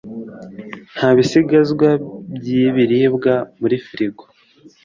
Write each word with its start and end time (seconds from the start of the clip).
Nta 0.95 1.09
bisigazwa 1.17 1.89
byibiribwa 2.37 3.33
muri 3.59 3.75
firigo. 3.85 4.23